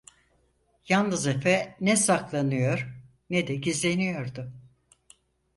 Yalnız 0.89 1.27
efe, 1.27 1.75
ne 1.81 1.95
saklanıyor, 1.95 2.87
ne 3.29 3.47
de 3.47 3.55
gizleniyordu. 3.55 4.51